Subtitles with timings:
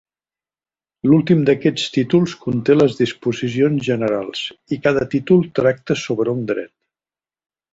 [1.09, 4.43] L'últim d'aquests títols conté les disposicions generals
[4.77, 6.75] i cada títol tracta sobre un dret.